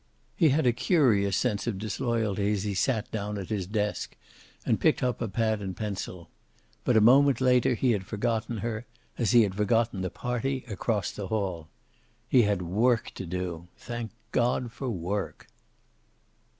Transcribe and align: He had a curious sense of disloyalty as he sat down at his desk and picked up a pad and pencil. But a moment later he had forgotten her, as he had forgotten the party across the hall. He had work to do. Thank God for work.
He 0.35 0.49
had 0.49 0.65
a 0.65 0.73
curious 0.73 1.37
sense 1.37 1.67
of 1.67 1.77
disloyalty 1.77 2.53
as 2.53 2.63
he 2.63 2.73
sat 2.73 3.11
down 3.11 3.37
at 3.37 3.49
his 3.49 3.67
desk 3.67 4.17
and 4.65 4.79
picked 4.79 5.03
up 5.03 5.21
a 5.21 5.27
pad 5.27 5.61
and 5.61 5.77
pencil. 5.77 6.27
But 6.83 6.97
a 6.97 6.99
moment 7.01 7.39
later 7.39 7.75
he 7.75 7.91
had 7.91 8.07
forgotten 8.07 8.57
her, 8.65 8.87
as 9.19 9.29
he 9.29 9.43
had 9.43 9.53
forgotten 9.53 10.01
the 10.01 10.09
party 10.09 10.65
across 10.67 11.11
the 11.11 11.27
hall. 11.27 11.69
He 12.27 12.41
had 12.41 12.63
work 12.63 13.11
to 13.13 13.27
do. 13.27 13.67
Thank 13.77 14.09
God 14.31 14.71
for 14.71 14.89
work. 14.89 15.45